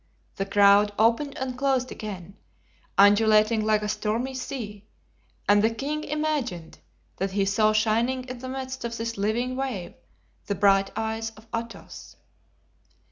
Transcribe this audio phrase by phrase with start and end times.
[0.37, 2.35] The crowd opened and closed again,
[2.97, 4.87] undulating like a stormy sea,
[5.47, 6.79] and the king imagined
[7.17, 9.93] that he saw shining in the midst of this living wave
[10.47, 12.15] the bright eyes of Athos.